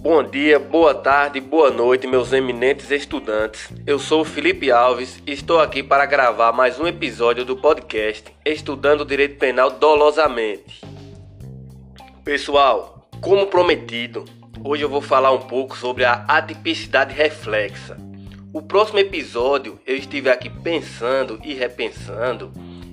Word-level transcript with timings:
Bom 0.00 0.22
dia, 0.22 0.58
boa 0.58 0.94
tarde, 0.94 1.38
boa 1.38 1.70
noite, 1.70 2.06
meus 2.06 2.32
eminentes 2.32 2.90
estudantes. 2.90 3.68
Eu 3.86 3.98
sou 3.98 4.24
Felipe 4.24 4.70
Alves 4.70 5.22
e 5.26 5.32
estou 5.32 5.60
aqui 5.60 5.82
para 5.82 6.06
gravar 6.06 6.50
mais 6.52 6.80
um 6.80 6.86
episódio 6.86 7.44
do 7.44 7.58
podcast 7.58 8.24
Estudando 8.42 9.04
Direito 9.04 9.38
Penal 9.38 9.72
Dolosamente. 9.72 10.80
Pessoal, 12.24 13.06
como 13.20 13.48
prometido, 13.48 14.24
hoje 14.64 14.82
eu 14.82 14.88
vou 14.88 15.02
falar 15.02 15.32
um 15.32 15.42
pouco 15.42 15.76
sobre 15.76 16.06
a 16.06 16.24
atipicidade 16.26 17.12
reflexa. 17.12 17.98
O 18.50 18.62
próximo 18.62 18.98
episódio 18.98 19.78
eu 19.86 19.94
estive 19.94 20.30
aqui 20.30 20.48
pensando 20.48 21.38
e 21.44 21.52
repensando, 21.52 22.50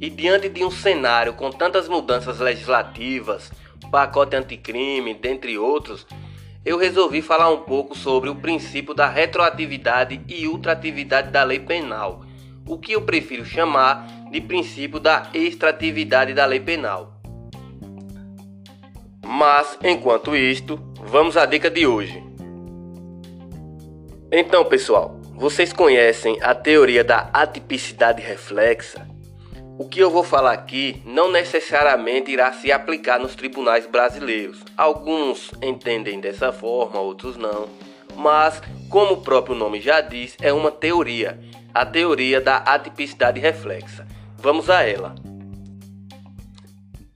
e 0.00 0.10
diante 0.10 0.48
de 0.48 0.64
um 0.64 0.70
cenário 0.70 1.32
com 1.32 1.50
tantas 1.50 1.88
mudanças 1.88 2.38
legislativas, 2.38 3.50
pacote 3.90 4.36
anticrime, 4.36 5.14
dentre 5.14 5.58
outros, 5.58 6.06
eu 6.64 6.76
resolvi 6.76 7.22
falar 7.22 7.50
um 7.50 7.62
pouco 7.62 7.96
sobre 7.96 8.28
o 8.28 8.34
princípio 8.34 8.92
da 8.92 9.08
retroatividade 9.08 10.20
e 10.28 10.46
ultratividade 10.46 11.30
da 11.30 11.44
lei 11.44 11.60
penal, 11.60 12.24
o 12.66 12.76
que 12.76 12.92
eu 12.92 13.02
prefiro 13.02 13.44
chamar 13.44 14.06
de 14.30 14.40
princípio 14.40 14.98
da 14.98 15.30
extratividade 15.32 16.34
da 16.34 16.44
lei 16.44 16.60
penal. 16.60 17.12
Mas, 19.24 19.78
enquanto 19.82 20.36
isto, 20.36 20.78
vamos 21.00 21.36
à 21.36 21.46
dica 21.46 21.70
de 21.70 21.86
hoje. 21.86 22.22
Então, 24.30 24.64
pessoal, 24.64 25.20
vocês 25.34 25.72
conhecem 25.72 26.36
a 26.42 26.54
teoria 26.54 27.04
da 27.04 27.30
atipicidade 27.32 28.20
reflexa? 28.20 29.15
O 29.78 29.86
que 29.86 30.00
eu 30.00 30.10
vou 30.10 30.22
falar 30.22 30.52
aqui 30.52 31.02
não 31.04 31.30
necessariamente 31.30 32.30
irá 32.30 32.50
se 32.50 32.72
aplicar 32.72 33.18
nos 33.18 33.34
tribunais 33.34 33.86
brasileiros. 33.86 34.64
Alguns 34.74 35.50
entendem 35.62 36.18
dessa 36.18 36.50
forma, 36.50 36.98
outros 36.98 37.36
não. 37.36 37.68
Mas, 38.16 38.62
como 38.88 39.14
o 39.14 39.20
próprio 39.20 39.54
nome 39.54 39.78
já 39.78 40.00
diz, 40.00 40.34
é 40.40 40.50
uma 40.50 40.70
teoria, 40.70 41.38
a 41.74 41.84
teoria 41.84 42.40
da 42.40 42.56
atipicidade 42.56 43.38
reflexa. 43.38 44.06
Vamos 44.38 44.70
a 44.70 44.82
ela. 44.82 45.14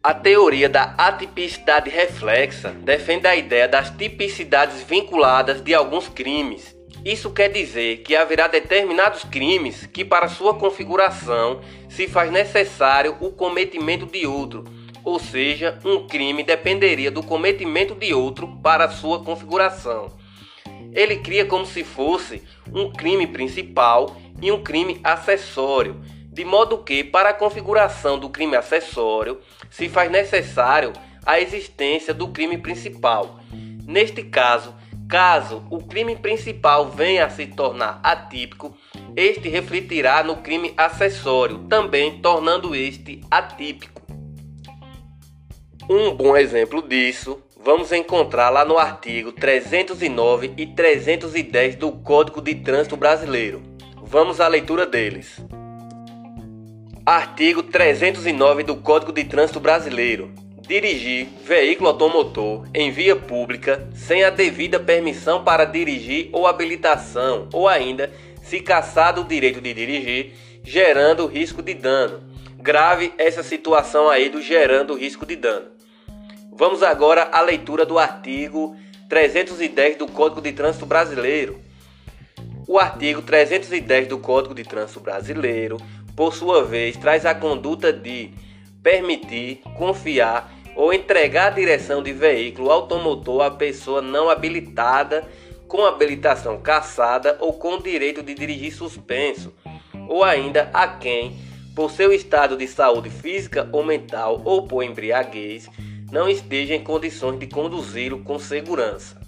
A 0.03 0.13
teoria 0.13 0.69
da 0.69 0.95
atipicidade 0.99 1.89
reflexa 1.89 2.71
defende 2.71 3.27
a 3.27 3.35
ideia 3.35 3.69
das 3.69 3.89
tipicidades 3.89 4.83
vinculadas 4.83 5.63
de 5.63 5.75
alguns 5.75 6.09
crimes 6.09 6.79
isso 7.05 7.31
quer 7.31 7.49
dizer 7.49 7.99
que 7.99 8.15
haverá 8.15 8.47
determinados 8.47 9.25
crimes 9.25 9.87
que, 9.87 10.05
para 10.05 10.29
sua 10.29 10.55
configuração, 10.55 11.61
se 11.89 12.07
faz 12.07 12.31
necessário 12.31 13.17
o 13.21 13.31
cometimento 13.31 14.05
de 14.07 14.27
outro, 14.27 14.65
ou 15.03 15.19
seja, 15.19 15.79
um 15.85 16.07
crime 16.07 16.43
dependeria 16.43 17.11
do 17.11 17.23
cometimento 17.23 17.95
de 17.95 18.13
outro 18.13 18.47
para 18.63 18.91
sua 18.91 19.25
configuração. 19.25 20.13
Ele 20.93 21.17
cria 21.17 21.47
como 21.47 21.65
se 21.65 21.83
fosse 21.85 22.43
um 22.73 22.91
crime 22.93 23.27
principal 23.27 24.17
e 24.43 24.53
um 24.53 24.63
crime 24.63 25.01
acessório, 25.03 26.01
de 26.33 26.45
modo 26.45 26.79
que, 26.79 27.03
para 27.03 27.31
a 27.31 27.35
configuração 27.35 28.19
do 28.19 28.29
crime 28.29 28.57
acessório, 28.57 29.41
se 29.71 29.89
faz 29.89 30.11
necessário 30.11 30.93
a 31.25 31.41
existência 31.41 32.13
do 32.13 32.29
crime 32.29 32.59
principal. 32.59 33.41
Neste 33.87 34.23
caso, 34.23 34.75
Caso 35.11 35.65
o 35.69 35.83
crime 35.83 36.15
principal 36.15 36.89
venha 36.89 37.27
a 37.27 37.31
se 37.31 37.45
tornar 37.45 37.99
atípico, 38.01 38.77
este 39.17 39.49
refletirá 39.49 40.23
no 40.23 40.37
crime 40.37 40.73
acessório, 40.77 41.67
também 41.69 42.21
tornando 42.21 42.77
este 42.77 43.21
atípico. 43.29 44.01
Um 45.91 46.15
bom 46.15 46.37
exemplo 46.37 46.81
disso 46.81 47.43
vamos 47.61 47.91
encontrar 47.91 48.51
lá 48.51 48.65
no 48.65 48.79
artigo 48.79 49.33
309 49.33 50.55
e 50.57 50.65
310 50.65 51.75
do 51.75 51.91
Código 51.91 52.41
de 52.41 52.55
Trânsito 52.55 52.97
Brasileiro. 52.97 53.61
Vamos 54.01 54.41
à 54.41 54.47
leitura 54.47 54.87
deles. 54.87 55.45
Artigo 57.05 57.65
309 57.65 58.63
do 58.63 58.77
Código 58.77 59.13
de 59.13 59.25
Trânsito 59.25 59.59
Brasileiro 59.59 60.33
dirigir 60.71 61.27
veículo 61.45 61.89
automotor 61.89 62.65
em 62.73 62.93
via 62.93 63.17
pública 63.17 63.89
sem 63.93 64.23
a 64.23 64.31
devida 64.31 64.79
permissão 64.79 65.43
para 65.43 65.65
dirigir 65.65 66.31
ou 66.33 66.47
habilitação, 66.47 67.49
ou 67.53 67.67
ainda 67.67 68.13
se 68.41 68.61
caçado 68.61 69.23
o 69.23 69.25
direito 69.25 69.61
de 69.61 69.75
dirigir, 69.75 70.33
gerando 70.63 71.27
risco 71.27 71.61
de 71.61 71.75
dano. 71.75 72.23
Grave 72.57 73.13
essa 73.19 73.43
situação 73.43 74.09
aí 74.09 74.29
do 74.29 74.41
gerando 74.41 74.95
risco 74.95 75.27
de 75.27 75.35
dano. 75.35 75.67
Vamos 76.53 76.85
agora 76.85 77.29
à 77.33 77.41
leitura 77.41 77.85
do 77.85 77.99
artigo 77.99 78.77
310 79.09 79.97
do 79.97 80.07
Código 80.07 80.41
de 80.41 80.53
Trânsito 80.53 80.87
Brasileiro. 80.87 81.59
O 82.69 82.79
artigo 82.79 83.23
310 83.23 84.07
do 84.07 84.19
Código 84.19 84.55
de 84.55 84.63
Trânsito 84.63 85.01
Brasileiro, 85.01 85.79
por 86.15 86.33
sua 86.33 86.63
vez, 86.63 86.97
traz 86.97 87.27
a 87.27 87.35
conduta 87.35 87.93
de 87.93 88.31
permitir, 88.83 89.63
confiar 89.77 90.60
ou 90.75 90.93
entregar 90.93 91.49
a 91.49 91.55
direção 91.55 92.03
de 92.03 92.13
veículo 92.13 92.71
automotor 92.71 93.43
a 93.43 93.51
pessoa 93.51 94.01
não 94.01 94.29
habilitada, 94.31 95.25
com 95.67 95.85
habilitação 95.85 96.61
cassada 96.61 97.37
ou 97.41 97.53
com 97.53 97.79
direito 97.79 98.23
de 98.23 98.35
dirigir 98.35 98.75
suspenso, 98.75 99.55
ou 100.09 100.25
ainda 100.25 100.69
a 100.73 100.89
quem, 100.89 101.39
por 101.75 101.91
seu 101.91 102.13
estado 102.13 102.57
de 102.57 102.67
saúde 102.67 103.09
física 103.09 103.69
ou 103.73 103.85
mental 103.85 104.43
ou 104.45 104.67
por 104.67 104.83
embriaguez, 104.83 105.69
não 106.11 106.29
esteja 106.29 106.75
em 106.75 106.83
condições 106.83 107.39
de 107.39 107.47
conduzi-lo 107.47 108.25
com 108.25 108.39
segurança. 108.39 109.21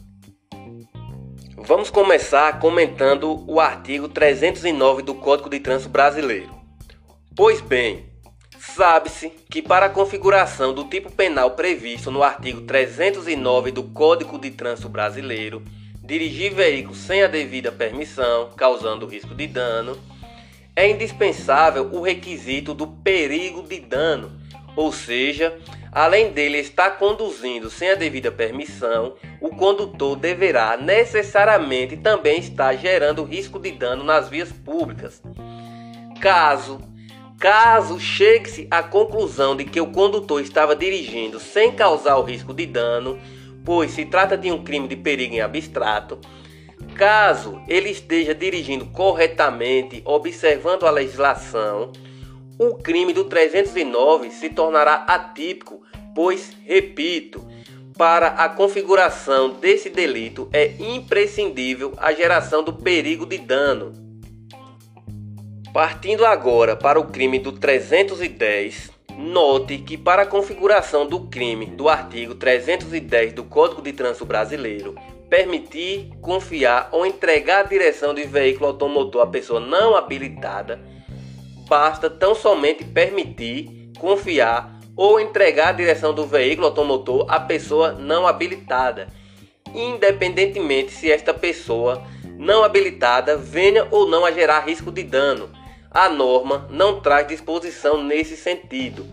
Vamos 1.65 1.91
começar 1.91 2.59
comentando 2.59 3.45
o 3.49 3.61
artigo 3.61 4.09
309 4.09 5.03
do 5.03 5.15
Código 5.15 5.49
de 5.49 5.61
Trânsito 5.61 5.91
Brasileiro. 5.91 6.51
Pois 7.37 7.61
bem, 7.61 8.12
Sabe-se 8.75 9.28
que 9.50 9.60
para 9.60 9.84
a 9.84 9.91
configuração 9.91 10.72
do 10.72 10.84
tipo 10.84 11.12
penal 11.12 11.50
previsto 11.50 12.10
no 12.10 12.22
artigo 12.22 12.62
309 12.62 13.71
do 13.71 13.83
Código 13.83 14.38
de 14.38 14.50
Trânsito 14.50 14.88
Brasileiro, 14.88 15.62
dirigir 16.03 16.55
veículo 16.55 16.94
sem 16.94 17.22
a 17.22 17.27
devida 17.27 17.71
permissão, 17.71 18.49
causando 18.56 19.06
risco 19.06 19.34
de 19.34 19.47
dano, 19.47 19.99
é 20.75 20.88
indispensável 20.88 21.91
o 21.93 22.00
requisito 22.00 22.72
do 22.72 22.87
perigo 22.87 23.62
de 23.62 23.78
dano, 23.78 24.32
ou 24.75 24.91
seja, 24.91 25.55
além 25.93 26.32
dele 26.32 26.56
estar 26.56 26.93
conduzindo 26.93 27.69
sem 27.69 27.91
a 27.91 27.94
devida 27.94 28.32
permissão, 28.32 29.16
o 29.38 29.50
condutor 29.50 30.16
deverá 30.16 30.78
necessariamente 30.78 31.99
também 31.99 32.41
estar 32.41 32.75
gerando 32.77 33.22
risco 33.22 33.59
de 33.59 33.71
dano 33.71 34.03
nas 34.03 34.31
vias 34.31 34.50
públicas. 34.50 35.22
Caso 36.22 36.81
Caso 37.43 37.99
chegue-se 37.99 38.69
à 38.71 38.85
conclusão 38.85 39.57
de 39.57 39.65
que 39.65 39.81
o 39.81 39.91
condutor 39.91 40.41
estava 40.41 40.77
dirigindo 40.77 41.41
sem 41.41 41.73
causar 41.73 42.17
o 42.17 42.23
risco 42.23 42.55
de 42.55 42.65
dano, 42.65 43.19
pois 43.65 43.91
se 43.91 44.05
trata 44.05 44.39
de 44.39 44.53
um 44.53 44.63
crime 44.63 44.87
de 44.87 44.95
perigo 44.95 45.35
em 45.35 45.41
abstrato, 45.41 46.21
caso 46.95 47.61
ele 47.67 47.91
esteja 47.91 48.33
dirigindo 48.33 48.87
corretamente, 48.87 50.01
observando 50.05 50.87
a 50.87 50.91
legislação, 50.93 51.91
o 52.57 52.77
crime 52.77 53.13
do 53.13 53.25
309 53.25 54.31
se 54.31 54.49
tornará 54.49 55.05
atípico, 55.09 55.83
pois, 56.15 56.53
repito, 56.65 57.45
para 57.99 58.29
a 58.29 58.49
configuração 58.51 59.55
desse 59.55 59.91
delito 59.91 60.49
é 60.53 60.75
imprescindível 60.79 61.93
a 61.97 62.13
geração 62.13 62.63
do 62.63 62.73
perigo 62.73 63.27
de 63.27 63.39
dano. 63.39 64.12
Partindo 65.72 66.27
agora 66.27 66.77
para 66.77 67.00
o 67.00 67.06
crime 67.06 67.38
do 67.38 67.50
310, 67.50 68.91
note 69.16 69.79
que 69.79 69.97
para 69.97 70.20
a 70.20 70.26
configuração 70.26 71.06
do 71.06 71.20
crime 71.20 71.64
do 71.64 71.88
artigo 71.88 72.35
310 72.35 73.32
do 73.32 73.43
Código 73.44 73.81
de 73.81 73.91
Trânsito 73.94 74.26
Brasileiro, 74.26 74.94
permitir, 75.31 76.11
confiar 76.20 76.91
ou 76.93 77.06
entregar 77.06 77.61
a 77.61 77.69
direção 77.69 78.12
de 78.12 78.25
veículo 78.25 78.67
automotor 78.67 79.23
a 79.23 79.26
pessoa 79.26 79.61
não 79.61 79.97
habilitada, 79.97 80.79
basta 81.67 82.11
tão 82.11 82.35
somente 82.35 82.85
permitir, 82.85 83.93
confiar 83.99 84.79
ou 84.94 85.19
entregar 85.19 85.69
a 85.69 85.73
direção 85.73 86.12
do 86.12 86.26
veículo 86.26 86.67
automotor 86.67 87.25
à 87.31 87.41
pessoa 87.41 87.93
não 87.93 88.26
habilitada, 88.26 89.08
independentemente 89.75 90.93
se 90.93 91.11
esta 91.11 91.32
pessoa 91.32 92.02
não 92.37 92.62
habilitada 92.62 93.38
venha 93.38 93.88
ou 93.91 94.06
não 94.06 94.26
a 94.26 94.31
gerar 94.31 94.61
risco 94.67 94.93
de 94.93 95.02
dano 95.02 95.62
a 95.93 96.09
norma 96.09 96.67
não 96.71 97.00
traz 97.00 97.27
disposição 97.27 98.03
nesse 98.03 98.37
sentido. 98.37 99.06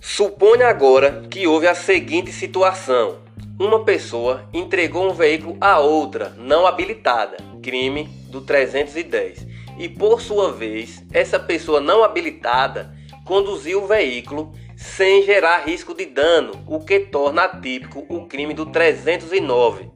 Suponha 0.00 0.68
agora 0.68 1.26
que 1.30 1.46
houve 1.46 1.66
a 1.66 1.74
seguinte 1.74 2.32
situação: 2.32 3.18
uma 3.58 3.84
pessoa 3.84 4.48
entregou 4.52 5.10
um 5.10 5.12
veículo 5.12 5.56
a 5.60 5.78
outra 5.78 6.30
não 6.38 6.66
habilitada, 6.66 7.36
crime 7.62 8.04
do 8.30 8.40
310, 8.40 9.46
e 9.78 9.88
por 9.88 10.20
sua 10.20 10.52
vez, 10.52 11.02
essa 11.12 11.38
pessoa 11.38 11.80
não 11.80 12.02
habilitada 12.02 12.94
conduziu 13.24 13.82
o 13.82 13.86
veículo 13.86 14.52
sem 14.76 15.22
gerar 15.22 15.66
risco 15.66 15.94
de 15.94 16.06
dano, 16.06 16.52
o 16.66 16.80
que 16.80 17.00
torna 17.00 17.44
atípico 17.44 18.06
o 18.08 18.26
crime 18.26 18.54
do 18.54 18.66
309. 18.66 19.90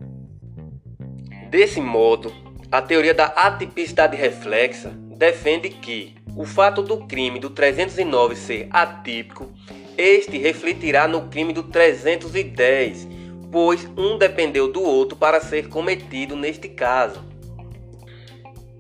Desse 1.49 1.81
modo, 1.81 2.33
a 2.73 2.81
teoria 2.81 3.15
da 3.15 3.27
atipicidade 3.27 4.17
reflexa 4.17 4.93
defende 5.21 5.69
que 5.69 6.15
o 6.35 6.47
fato 6.47 6.81
do 6.81 7.07
crime 7.07 7.39
do 7.39 7.51
309 7.51 8.35
ser 8.35 8.69
atípico, 8.71 9.53
este 9.99 10.39
refletirá 10.39 11.07
no 11.07 11.29
crime 11.29 11.53
do 11.53 11.65
310, 11.65 13.07
pois 13.53 13.87
um 13.99 14.17
dependeu 14.17 14.73
do 14.73 14.83
outro 14.83 15.19
para 15.19 15.39
ser 15.39 15.69
cometido 15.69 16.35
neste 16.35 16.71
caso. 16.71 17.23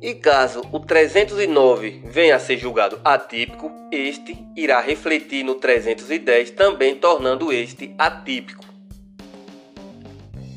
E 0.00 0.14
caso 0.14 0.62
o 0.72 0.80
309 0.80 2.04
venha 2.06 2.36
a 2.36 2.38
ser 2.38 2.56
julgado 2.56 2.98
atípico, 3.04 3.70
este 3.92 4.38
irá 4.56 4.80
refletir 4.80 5.44
no 5.44 5.56
310, 5.56 6.52
também 6.52 6.96
tornando 6.96 7.52
este 7.52 7.94
atípico. 7.98 8.64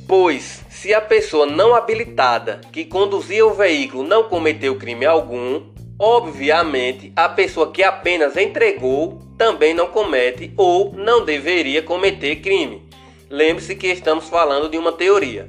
Pois, 0.07 0.63
se 0.69 0.93
a 0.93 1.01
pessoa 1.01 1.45
não 1.45 1.75
habilitada 1.75 2.61
que 2.71 2.85
conduzia 2.85 3.45
o 3.45 3.53
veículo 3.53 4.03
não 4.03 4.29
cometeu 4.29 4.77
crime 4.77 5.05
algum, 5.05 5.72
obviamente 5.97 7.11
a 7.15 7.29
pessoa 7.29 7.71
que 7.71 7.83
apenas 7.83 8.35
entregou 8.35 9.21
também 9.37 9.73
não 9.73 9.87
comete 9.87 10.53
ou 10.57 10.93
não 10.93 11.23
deveria 11.23 11.81
cometer 11.81 12.37
crime. 12.37 12.81
Lembre-se 13.29 13.75
que 13.75 13.87
estamos 13.87 14.29
falando 14.29 14.69
de 14.69 14.77
uma 14.77 14.91
teoria, 14.91 15.47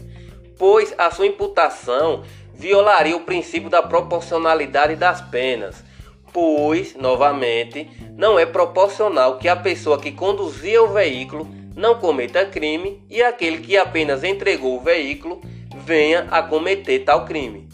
pois 0.58 0.94
a 0.96 1.11
sua 1.11 1.26
imputação 1.26 2.23
violaria 2.55 3.17
o 3.17 3.20
princípio 3.20 3.69
da 3.69 3.82
proporcionalidade 3.82 4.96
das 4.96 5.20
penas, 5.20 5.85
pois, 6.32 6.94
novamente, 6.94 7.90
não 8.17 8.38
é 8.38 8.47
proporcional 8.47 9.38
que 9.38 9.49
a 9.49 9.56
pessoa 9.56 9.99
que 10.00 10.12
conduzia 10.12 10.82
o 10.82 10.88
veículo 10.88 11.47
não 11.76 11.97
cometa 11.97 12.47
crime 12.47 13.02
e 13.11 13.23
aquele 13.23 13.58
que 13.58 13.76
apenas 13.76 14.23
entregou 14.25 14.76
o 14.76 14.81
veículo 14.81 15.40
venha 15.85 16.26
a 16.31 16.43
cometer 16.43 17.00
tal 17.00 17.25
crime. 17.25 17.69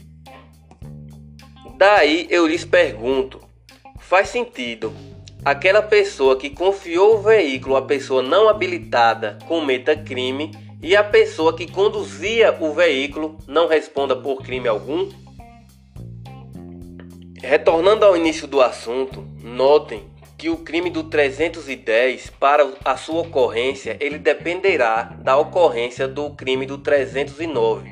Daí 1.81 2.27
eu 2.29 2.47
lhes 2.47 2.63
pergunto: 2.63 3.41
faz 3.99 4.29
sentido 4.29 4.93
aquela 5.43 5.81
pessoa 5.81 6.37
que 6.37 6.51
confiou 6.51 7.15
o 7.15 7.23
veículo 7.23 7.75
à 7.75 7.81
pessoa 7.81 8.23
não 8.23 8.51
habilitada 8.51 9.39
cometa 9.49 9.97
crime? 9.97 10.51
e 10.83 10.95
a 10.95 11.03
pessoa 11.03 11.57
que 11.57 11.71
conduzia 11.71 12.55
o 12.61 12.75
veículo 12.75 13.39
não 13.47 13.67
responda 13.67 14.15
por 14.15 14.43
crime 14.43 14.69
algum? 14.69 15.09
Retornando 17.43 18.05
ao 18.05 18.15
início 18.15 18.47
do 18.47 18.61
assunto, 18.61 19.27
notem 19.43 20.05
que 20.37 20.51
o 20.51 20.59
crime 20.59 20.91
do 20.91 21.05
310 21.05 22.29
para 22.39 22.71
a 22.85 22.99
sua 22.99 23.23
ocorrência 23.23 23.97
ele 24.01 24.19
dependerá 24.19 25.17
da 25.23 25.39
ocorrência 25.39 26.07
do 26.07 26.31
crime 26.31 26.67
do 26.67 26.77
309, 26.77 27.91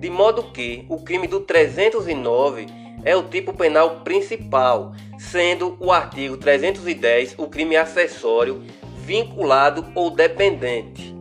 de 0.00 0.10
modo 0.10 0.50
que 0.52 0.84
o 0.88 1.02
crime 1.04 1.28
do 1.28 1.38
309 1.40 2.87
é 3.04 3.16
o 3.16 3.22
tipo 3.22 3.52
penal 3.52 4.00
principal, 4.00 4.92
sendo 5.18 5.76
o 5.80 5.92
artigo 5.92 6.36
310 6.36 7.34
o 7.38 7.46
crime 7.46 7.76
acessório 7.76 8.62
vinculado 9.04 9.86
ou 9.94 10.10
dependente. 10.10 11.16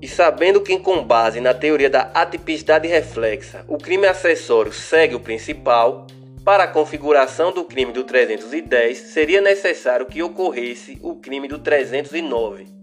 E 0.00 0.06
sabendo 0.06 0.60
que, 0.60 0.78
com 0.78 1.02
base 1.02 1.40
na 1.40 1.52
teoria 1.52 1.90
da 1.90 2.10
atipicidade 2.14 2.86
reflexa, 2.86 3.64
o 3.66 3.76
crime 3.76 4.06
acessório 4.06 4.72
segue 4.72 5.14
o 5.14 5.20
principal, 5.20 6.06
para 6.44 6.64
a 6.64 6.68
configuração 6.68 7.52
do 7.52 7.64
crime 7.64 7.92
do 7.92 8.04
310 8.04 8.96
seria 8.96 9.40
necessário 9.40 10.06
que 10.06 10.22
ocorresse 10.22 10.98
o 11.02 11.16
crime 11.16 11.46
do 11.46 11.58
309. 11.58 12.77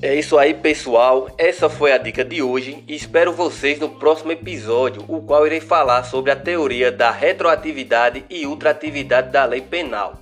É 0.00 0.14
isso 0.14 0.38
aí, 0.38 0.54
pessoal. 0.54 1.28
Essa 1.36 1.68
foi 1.68 1.90
a 1.92 1.98
dica 1.98 2.24
de 2.24 2.40
hoje 2.40 2.84
e 2.86 2.94
espero 2.94 3.32
vocês 3.32 3.80
no 3.80 3.88
próximo 3.88 4.30
episódio, 4.30 5.04
o 5.08 5.20
qual 5.20 5.44
irei 5.44 5.60
falar 5.60 6.04
sobre 6.04 6.30
a 6.30 6.36
teoria 6.36 6.92
da 6.92 7.10
retroatividade 7.10 8.24
e 8.30 8.46
ultratividade 8.46 9.32
da 9.32 9.44
lei 9.44 9.60
penal. 9.60 10.20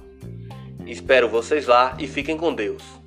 Espero 0.87 1.29
vocês 1.29 1.67
lá 1.67 1.95
e 1.99 2.07
fiquem 2.07 2.39
com 2.39 2.55
Deus. 2.55 3.06